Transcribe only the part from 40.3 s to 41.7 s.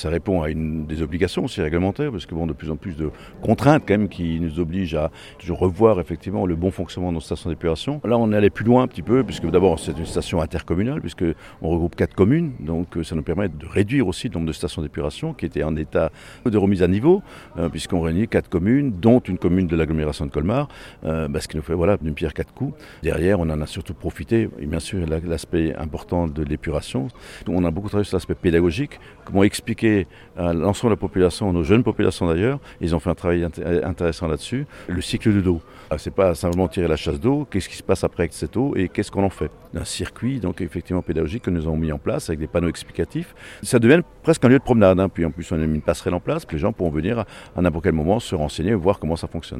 donc effectivement pédagogique que nous